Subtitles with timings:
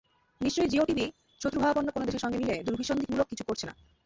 [0.41, 1.05] নিশ্চয়ই Jio TV
[1.41, 3.73] শত্রুভাবাপন্ন কোনো দেশের সঙ্গে মিলে দুরভিসন্ধিমূলক কিছু করছে না।